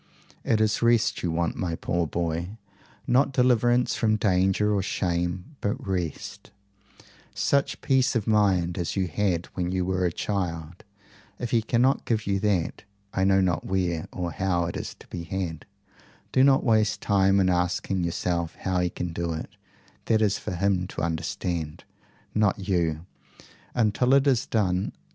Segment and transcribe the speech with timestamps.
[0.43, 2.57] It is rest you want, my poor boy
[3.05, 6.49] not deliverance from danger or shame, but rest
[7.35, 10.83] such peace of mind as you had when you were a child.
[11.37, 12.83] If he cannot give you that,
[13.13, 15.67] I know not where or how it is to be had.
[16.31, 19.51] Do not waste time in asking yourself how he can do it:
[20.05, 21.83] that is for him to understand,
[22.33, 23.05] not you
[23.75, 24.93] until it is done.